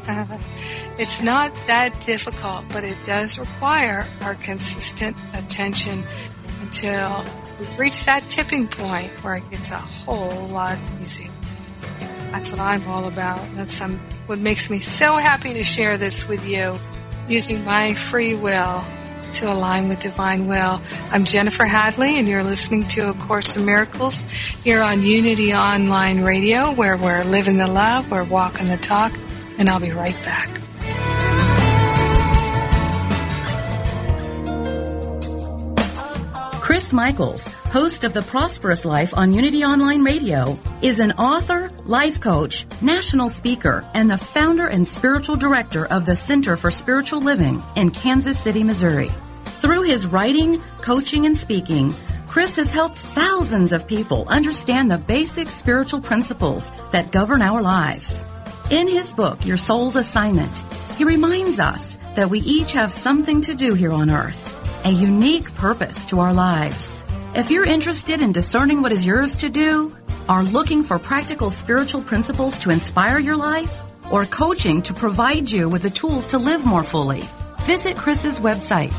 [0.99, 6.03] it's not that difficult, but it does require our consistent attention
[6.63, 7.25] until
[7.61, 11.31] we've reached that tipping point where it gets a whole lot easier.
[12.33, 13.41] That's what I'm all about.
[13.55, 13.79] That's
[14.27, 16.75] what makes me so happy to share this with you
[17.29, 18.85] using my free will
[19.35, 20.81] to align with divine will.
[21.11, 24.23] I'm Jennifer Hadley, and you're listening to A Course in Miracles
[24.63, 29.13] here on Unity Online Radio, where we're living the love, we're walking the talk,
[29.59, 30.49] and I'll be right back.
[36.61, 42.21] Chris Michaels, host of The Prosperous Life on Unity Online Radio, is an author, life
[42.21, 47.63] coach, national speaker, and the founder and spiritual director of the Center for Spiritual Living
[47.77, 49.11] in Kansas City, Missouri.
[49.65, 51.95] Through his writing, coaching, and speaking,
[52.29, 58.23] Chris has helped thousands of people understand the basic spiritual principles that govern our lives.
[58.71, 60.53] In his book, Your Soul's Assignment,
[60.99, 65.55] he reminds us that we each have something to do here on earth, a unique
[65.55, 67.03] purpose to our lives.
[67.35, 69.97] If you're interested in discerning what is yours to do,
[70.29, 73.81] are looking for practical spiritual principles to inspire your life,
[74.13, 77.23] or coaching to provide you with the tools to live more fully,
[77.61, 78.93] visit Chris's website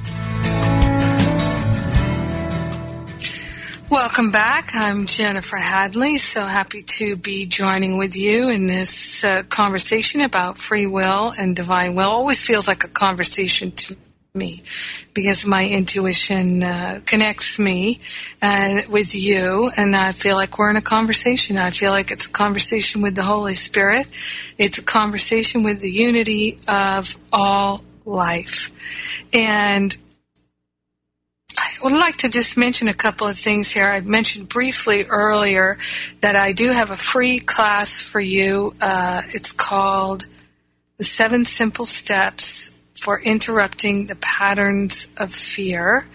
[3.91, 4.69] Welcome back.
[4.73, 6.17] I'm Jennifer Hadley.
[6.17, 11.53] So happy to be joining with you in this uh, conversation about free will and
[11.53, 12.09] divine will.
[12.09, 13.97] Always feels like a conversation to
[14.33, 14.63] me
[15.13, 17.99] because my intuition uh, connects me
[18.41, 21.57] uh, with you and I feel like we're in a conversation.
[21.57, 24.07] I feel like it's a conversation with the Holy Spirit.
[24.57, 28.71] It's a conversation with the unity of all life.
[29.33, 29.97] And
[31.83, 33.87] would like to just mention a couple of things here.
[33.87, 35.77] I mentioned briefly earlier
[36.21, 38.73] that I do have a free class for you.
[38.81, 40.27] Uh, it's called
[40.97, 42.71] The Seven Simple Steps
[43.01, 46.05] for interrupting the patterns of fear.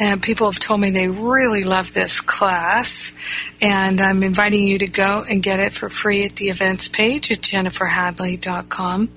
[0.00, 3.12] And people have told me they really love this class.
[3.60, 7.30] And I'm inviting you to go and get it for free at the events page
[7.30, 9.10] at jenniferhadley.com.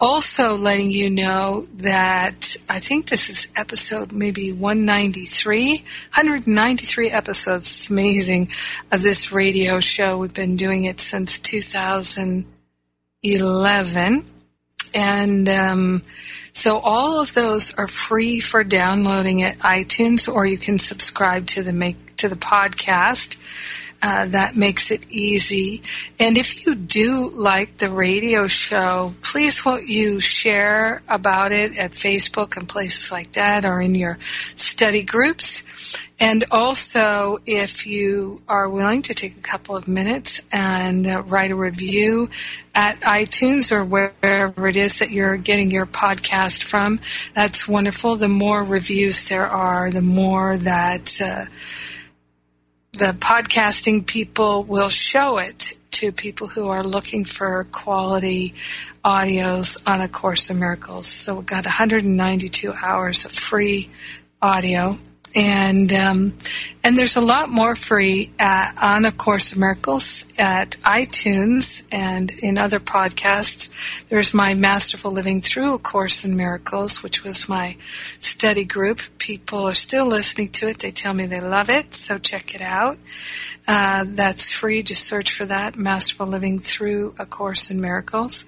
[0.00, 7.66] Also letting you know that I think this is episode maybe 193, 193 episodes.
[7.66, 8.52] It's amazing
[8.92, 10.16] of this radio show.
[10.16, 14.31] We've been doing it since 2011.
[14.94, 16.02] And, um,
[16.52, 21.62] so all of those are free for downloading at iTunes, or you can subscribe to
[21.62, 23.36] the make to the podcast.
[24.04, 25.80] Uh, that makes it easy.
[26.18, 31.92] And if you do like the radio show, please won't you share about it at
[31.92, 34.18] Facebook and places like that or in your
[34.56, 35.62] study groups.
[36.20, 41.50] And also, if you are willing to take a couple of minutes and uh, write
[41.50, 42.30] a review
[42.74, 47.00] at iTunes or wherever it is that you're getting your podcast from,
[47.34, 48.16] that's wonderful.
[48.16, 51.46] The more reviews there are, the more that uh,
[52.92, 58.54] the podcasting people will show it to people who are looking for quality
[59.04, 61.06] audios on A Course in Miracles.
[61.06, 63.90] So we've got 192 hours of free
[64.40, 64.98] audio
[65.34, 66.36] and um,
[66.84, 72.30] and there's a lot more free at, on A Course of Miracles at iTunes and
[72.30, 73.70] in other podcasts.
[74.08, 77.76] There's my Masterful Living Through A Course in Miracles, which was my
[78.18, 79.00] study group.
[79.18, 80.80] People are still listening to it.
[80.80, 82.98] They tell me they love it, so check it out.
[83.68, 84.82] Uh, that's free.
[84.82, 88.44] Just search for that, Masterful Living Through A Course in Miracles.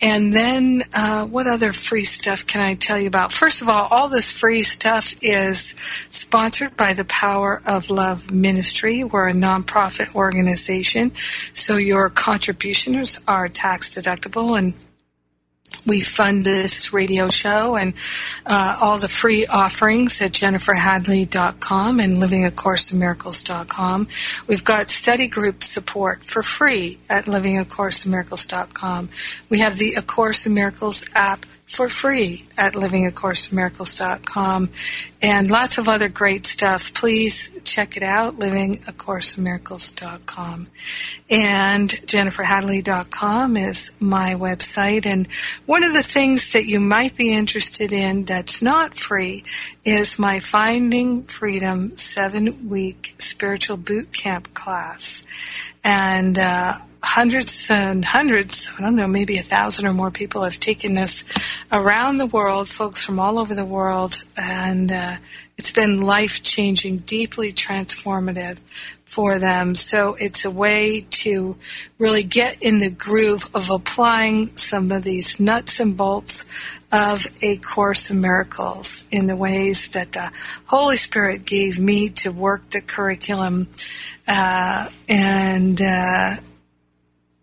[0.00, 3.32] And then, uh, what other free stuff can I tell you about?
[3.32, 5.74] First of all, all this free stuff is
[6.10, 9.04] sponsored by the Power of Love Ministry.
[9.04, 11.12] We're a nonprofit organization,
[11.52, 14.74] so your contributions are tax deductible and
[15.84, 17.94] we fund this radio show and
[18.46, 24.08] uh, all the free offerings at jenniferhadley.com and livingacourseofmiracles.com.
[24.46, 29.08] We've got study group support for free at livingacourseofmiracles.com.
[29.48, 34.68] We have the A Course in Miracles app for free at livingacourseofmiracles.com
[35.22, 36.92] and lots of other great stuff.
[36.92, 40.66] Please check it out, livingacourseofmiracles.com.
[41.30, 45.06] And jenniferhadley.com is my website.
[45.06, 45.26] And
[45.64, 49.42] one of the things that you might be interested in that's not free
[49.82, 55.24] is my Finding Freedom seven week spiritual boot camp class.
[55.82, 60.58] And, uh, hundreds and hundreds, I don't know, maybe a thousand or more people have
[60.58, 61.24] taken this
[61.70, 65.16] around the world, folks from all over the world, and uh,
[65.58, 68.58] it's been life changing, deeply transformative
[69.04, 69.74] for them.
[69.74, 71.56] So it's a way to
[71.98, 76.44] really get in the groove of applying some of these nuts and bolts
[76.90, 80.30] of A Course in Miracles in the ways that the
[80.66, 83.68] Holy Spirit gave me to work the curriculum.
[84.26, 86.36] Uh, and uh,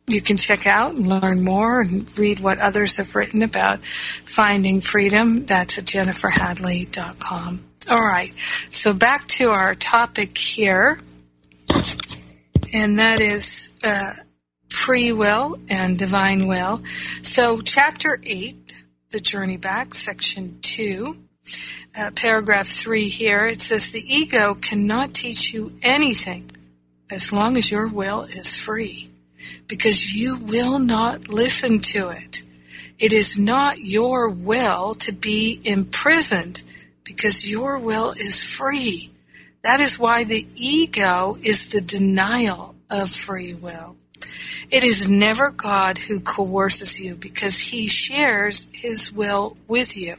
[0.09, 3.79] you can check out and learn more and read what others have written about
[4.25, 5.45] finding freedom.
[5.45, 7.65] That's at jenniferhadley.com.
[7.89, 8.33] All right.
[8.69, 10.99] So back to our topic here,
[12.73, 14.13] and that is uh,
[14.69, 16.81] free will and divine will.
[17.21, 21.15] So, chapter 8, The Journey Back, section 2.
[21.97, 26.51] Uh, paragraph 3 here, it says, The ego cannot teach you anything
[27.09, 29.08] as long as your will is free
[29.67, 32.43] because you will not listen to it.
[32.97, 36.63] It is not your will to be imprisoned
[37.03, 39.11] because your will is free.
[39.61, 43.95] That is why the ego is the denial of free will.
[44.69, 50.15] It is never God who coerces you because he shares his will with you.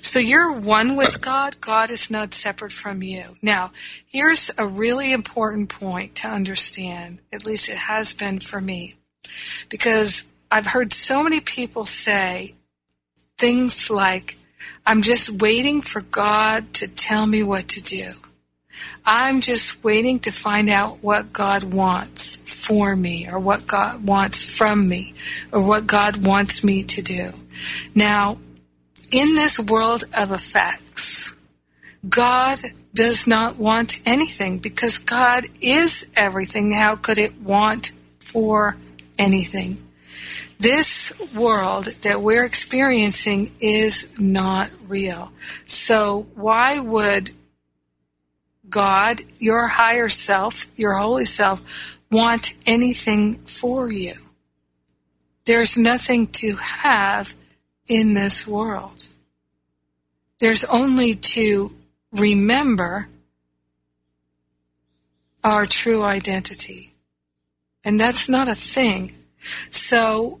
[0.00, 1.60] So you're one with God.
[1.60, 3.36] God is not separate from you.
[3.42, 3.72] Now,
[4.06, 7.18] here's a really important point to understand.
[7.32, 8.96] At least it has been for me.
[9.68, 12.54] Because I've heard so many people say
[13.36, 14.36] things like,
[14.86, 18.14] I'm just waiting for God to tell me what to do.
[19.04, 24.42] I'm just waiting to find out what God wants for me or what God wants
[24.42, 25.14] from me
[25.52, 27.32] or what God wants me to do.
[27.94, 28.38] Now,
[29.10, 31.34] in this world of effects,
[32.08, 32.60] God
[32.94, 36.72] does not want anything because God is everything.
[36.72, 38.76] How could it want for
[39.18, 39.88] anything?
[40.58, 45.30] This world that we're experiencing is not real.
[45.66, 47.30] So why would
[48.68, 51.62] God, your higher self, your holy self,
[52.10, 54.14] want anything for you.
[55.44, 57.34] There's nothing to have
[57.88, 59.08] in this world.
[60.40, 61.74] There's only to
[62.12, 63.08] remember
[65.42, 66.94] our true identity.
[67.84, 69.12] And that's not a thing.
[69.70, 70.40] So,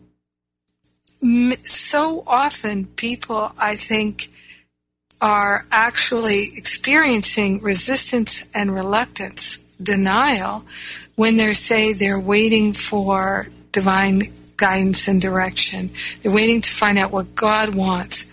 [1.64, 4.30] so often people, I think,
[5.20, 10.64] are actually experiencing resistance and reluctance, denial,
[11.16, 14.20] when they say they're waiting for divine
[14.56, 15.90] guidance and direction.
[16.22, 18.26] They're waiting to find out what God wants.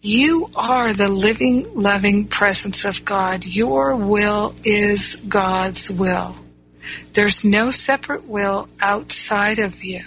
[0.00, 3.44] You are the living, loving presence of God.
[3.44, 6.36] Your will is God's will.
[7.12, 10.02] There's no separate will outside of you.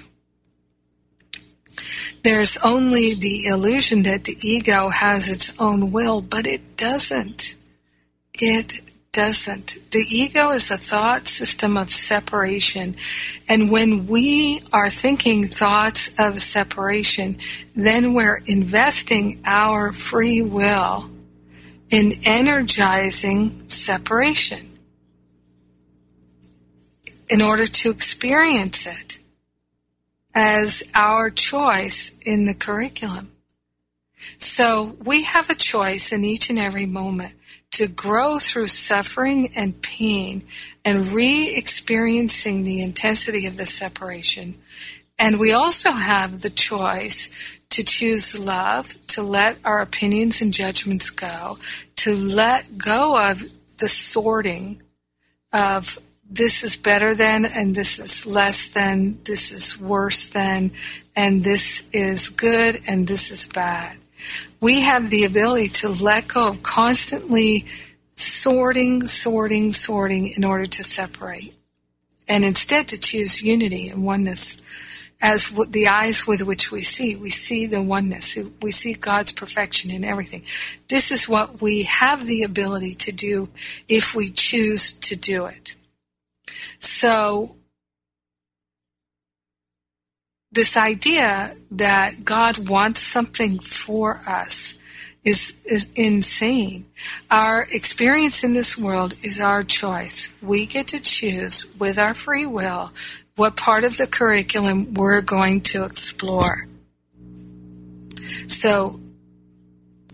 [2.24, 7.56] There's only the illusion that the ego has its own will, but it doesn't.
[8.34, 8.82] It
[9.12, 9.78] doesn't.
[9.92, 12.96] The ego is a thought system of separation.
[13.48, 17.38] And when we are thinking thoughts of separation,
[17.76, 21.10] then we're investing our free will
[21.90, 24.70] in energizing separation
[27.30, 29.19] in order to experience it
[30.34, 33.32] as our choice in the curriculum.
[34.38, 37.36] So we have a choice in each and every moment
[37.72, 40.44] to grow through suffering and pain
[40.84, 44.56] and re-experiencing the intensity of the separation.
[45.18, 47.30] And we also have the choice
[47.70, 51.60] to choose love, to let our opinions and judgments go,
[51.98, 53.44] to let go of
[53.78, 54.82] the sorting
[55.54, 56.00] of
[56.30, 60.72] this is better than, and this is less than, this is worse than,
[61.16, 63.98] and this is good, and this is bad.
[64.60, 67.66] We have the ability to let go of constantly
[68.16, 71.56] sorting, sorting, sorting in order to separate,
[72.28, 74.62] and instead to choose unity and oneness.
[75.22, 77.16] as the eyes with which we see.
[77.16, 78.38] We see the oneness.
[78.62, 80.44] We see God's perfection in everything.
[80.88, 83.50] This is what we have the ability to do
[83.88, 85.76] if we choose to do it.
[86.80, 87.56] So,
[90.52, 94.76] this idea that God wants something for us
[95.24, 96.86] is, is insane.
[97.30, 100.30] Our experience in this world is our choice.
[100.42, 102.92] We get to choose with our free will
[103.36, 106.68] what part of the curriculum we're going to explore.
[108.48, 109.00] So,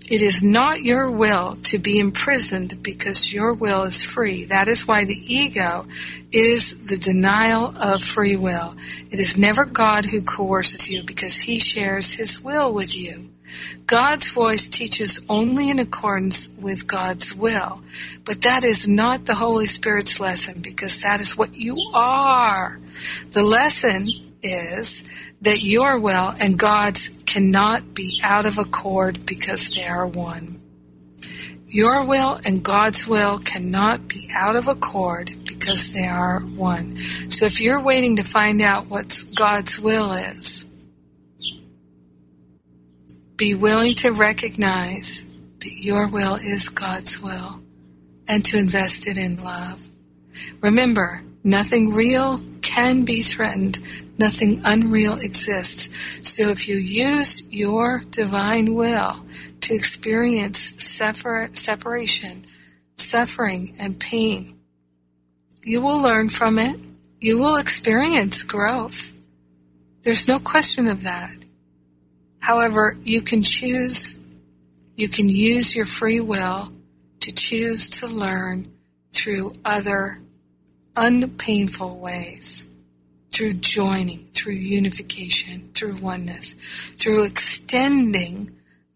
[0.07, 4.45] it is not your will to be imprisoned because your will is free.
[4.45, 5.87] That is why the ego
[6.31, 8.75] is the denial of free will.
[9.09, 13.31] It is never God who coerces you because he shares his will with you.
[13.87, 17.81] God's voice teaches only in accordance with God's will.
[18.25, 22.79] But that is not the Holy Spirit's lesson because that is what you are.
[23.31, 24.05] The lesson
[24.43, 25.03] is
[25.41, 30.57] that your will and God's cannot be out of accord because they are one.
[31.67, 36.97] Your will and God's will cannot be out of accord because they are one.
[37.27, 40.65] So if you're waiting to find out what God's will is,
[43.35, 45.25] be willing to recognize
[45.59, 47.59] that your will is God's will
[48.29, 49.89] and to invest it in love.
[50.61, 53.79] Remember, nothing real can be threatened.
[54.17, 55.89] Nothing unreal exists.
[56.21, 59.25] So if you use your divine will
[59.61, 62.45] to experience separ- separation,
[62.95, 64.57] suffering, and pain,
[65.63, 66.79] you will learn from it.
[67.19, 69.11] You will experience growth.
[70.03, 71.37] There's no question of that.
[72.39, 74.17] However, you can choose,
[74.95, 76.71] you can use your free will
[77.21, 78.71] to choose to learn
[79.11, 80.19] through other
[80.95, 82.65] unpainful ways,
[83.35, 86.55] through joining, through unification, through oneness,
[86.97, 88.49] through extending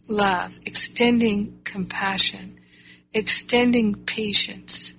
[0.08, 2.58] love, extending compassion,
[3.14, 4.94] extending patience,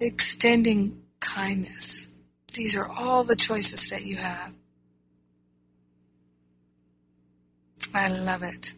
[0.00, 2.06] extending kindness.
[2.54, 4.54] These are all the choices that you have.
[7.94, 8.72] I love it.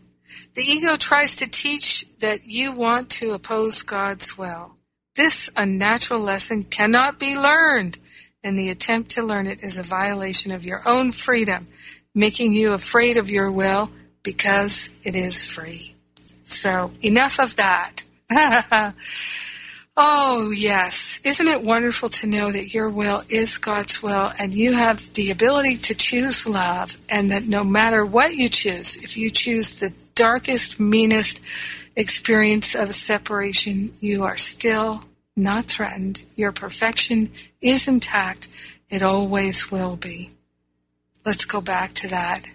[0.54, 4.74] The ego tries to teach that you want to oppose God's will.
[5.14, 7.98] This unnatural lesson cannot be learned,
[8.42, 11.68] and the attempt to learn it is a violation of your own freedom,
[12.14, 13.90] making you afraid of your will
[14.22, 15.94] because it is free.
[16.44, 18.04] So, enough of that.
[20.02, 21.20] Oh, yes.
[21.24, 25.30] Isn't it wonderful to know that your will is God's will and you have the
[25.30, 29.92] ability to choose love and that no matter what you choose, if you choose the
[30.14, 31.42] darkest, meanest
[31.96, 35.04] experience of separation, you are still
[35.40, 36.24] not threatened.
[36.36, 37.30] Your perfection
[37.60, 38.48] is intact.
[38.88, 40.30] It always will be.
[41.24, 42.46] Let's go back to that,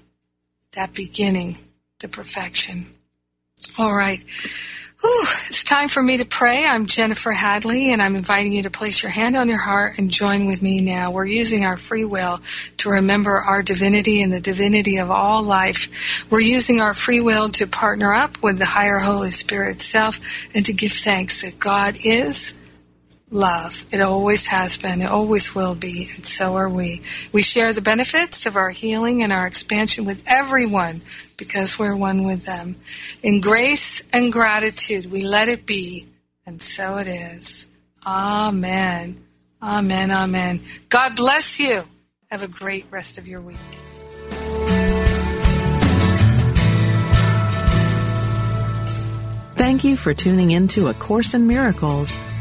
[0.74, 1.60] that beginning,
[2.00, 2.88] the perfection.
[3.78, 4.24] All right.
[5.02, 6.66] Whew, it's time for me to pray.
[6.66, 10.10] I'm Jennifer Hadley, and I'm inviting you to place your hand on your heart and
[10.10, 11.12] join with me now.
[11.12, 12.40] We're using our free will
[12.78, 16.26] to remember our divinity and the divinity of all life.
[16.30, 20.20] We're using our free will to partner up with the higher Holy Spirit self
[20.54, 22.54] and to give thanks that God is
[23.36, 23.86] love.
[23.92, 25.02] It always has been.
[25.02, 26.10] It always will be.
[26.16, 27.02] And so are we.
[27.32, 31.02] We share the benefits of our healing and our expansion with everyone
[31.38, 32.78] because we're one with them.
[33.22, 36.08] In grace and gratitude, we let it be.
[36.46, 37.68] And so it is.
[38.06, 39.22] Amen.
[39.62, 40.12] Amen.
[40.12, 40.64] Amen.
[40.90, 41.84] God bless you.
[42.32, 43.58] Have a great rest of your week.
[49.56, 52.18] Thank you for tuning in to A Course in Miracles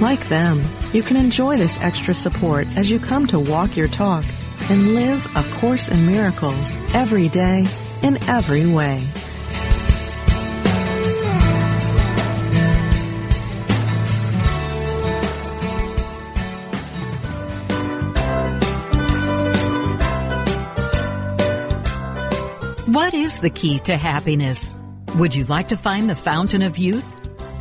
[0.00, 4.24] Like them, you can enjoy this extra support as you come to walk your talk
[4.70, 7.66] and live A Course in Miracles every day
[8.04, 9.00] in every way.
[22.86, 24.76] What is the key to happiness?
[25.16, 27.17] Would you like to find the fountain of youth?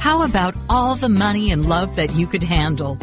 [0.07, 2.97] How about all the money and love that you could handle?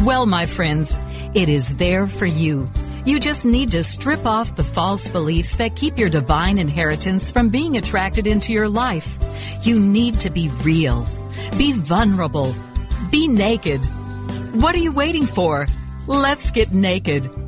[0.00, 0.92] Well, my friends,
[1.32, 2.68] it is there for you.
[3.04, 7.50] You just need to strip off the false beliefs that keep your divine inheritance from
[7.50, 9.16] being attracted into your life.
[9.62, 11.06] You need to be real.
[11.56, 12.52] Be vulnerable.
[13.12, 13.86] Be naked.
[14.54, 15.68] What are you waiting for?
[16.08, 17.47] Let's get naked.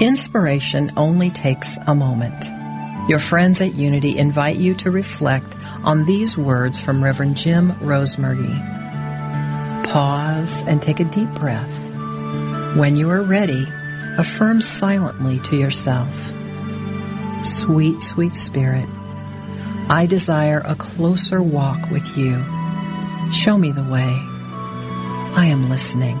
[0.00, 2.44] Inspiration only takes a moment.
[3.08, 8.54] Your friends at Unity invite you to reflect on these words from Reverend Jim Rosemergy.
[9.86, 11.72] Pause and take a deep breath.
[12.76, 13.66] When you are ready,
[14.18, 16.30] affirm silently to yourself.
[17.42, 18.88] Sweet, sweet spirit,
[19.88, 22.36] I desire a closer walk with you.
[23.32, 24.12] Show me the way.
[25.38, 26.20] I am listening.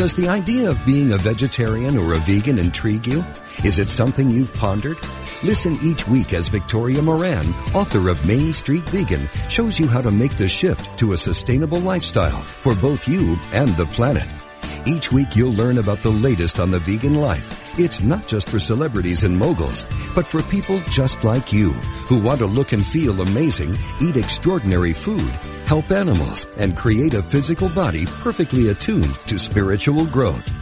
[0.00, 3.22] Does the idea of being a vegetarian or a vegan intrigue you?
[3.64, 4.96] Is it something you've pondered?
[5.42, 10.10] Listen each week as Victoria Moran, author of Main Street Vegan, shows you how to
[10.10, 14.26] make the shift to a sustainable lifestyle for both you and the planet.
[14.86, 17.69] Each week you'll learn about the latest on the vegan life.
[17.82, 21.70] It's not just for celebrities and moguls, but for people just like you
[22.10, 25.30] who want to look and feel amazing, eat extraordinary food,
[25.64, 30.52] help animals, and create a physical body perfectly attuned to spiritual growth.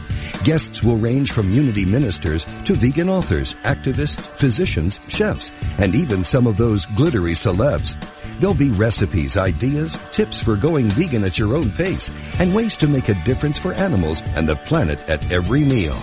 [0.45, 6.47] Guests will range from unity ministers to vegan authors, activists, physicians, chefs, and even some
[6.47, 7.99] of those glittery celebs.
[8.39, 12.09] There'll be recipes, ideas, tips for going vegan at your own pace,
[12.39, 15.97] and ways to make a difference for animals and the planet at every meal.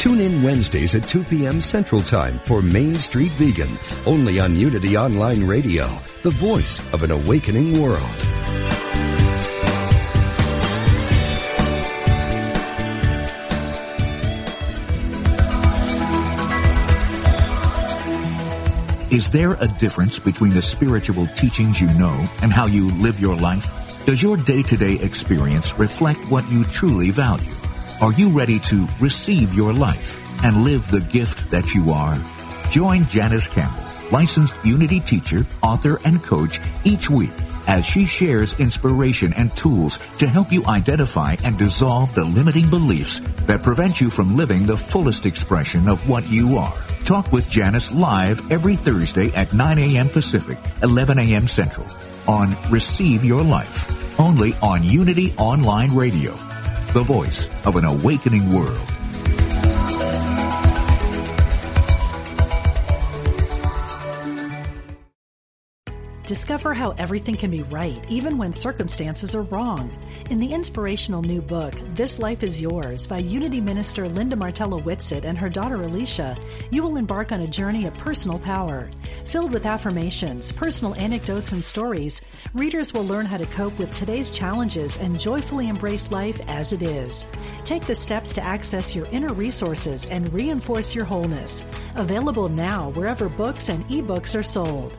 [0.00, 1.60] Tune in Wednesdays at 2 p.m.
[1.60, 3.68] Central Time for Main Street Vegan,
[4.06, 5.84] only on Unity Online Radio,
[6.22, 8.00] the voice of an awakening world.
[19.12, 23.36] Is there a difference between the spiritual teachings you know and how you live your
[23.36, 24.06] life?
[24.06, 27.59] Does your day-to-day experience reflect what you truly value?
[28.00, 32.18] Are you ready to receive your life and live the gift that you are?
[32.70, 37.32] Join Janice Campbell, licensed Unity teacher, author, and coach each week
[37.68, 43.20] as she shares inspiration and tools to help you identify and dissolve the limiting beliefs
[43.42, 46.74] that prevent you from living the fullest expression of what you are.
[47.04, 50.08] Talk with Janice live every Thursday at 9 a.m.
[50.08, 51.46] Pacific, 11 a.m.
[51.46, 51.86] Central
[52.26, 56.34] on Receive Your Life, only on Unity Online Radio,
[56.92, 58.99] the voice of an awakening world.
[66.30, 69.90] Discover how everything can be right even when circumstances are wrong.
[70.30, 75.24] In the inspirational new book, This Life is Yours by Unity Minister Linda Martella Whitsett
[75.24, 76.36] and her daughter Alicia,
[76.70, 78.88] you will embark on a journey of personal power.
[79.24, 82.20] Filled with affirmations, personal anecdotes, and stories,
[82.54, 86.82] readers will learn how to cope with today's challenges and joyfully embrace life as it
[86.82, 87.26] is.
[87.64, 91.64] Take the steps to access your inner resources and reinforce your wholeness.
[91.96, 94.96] Available now wherever books and ebooks are sold.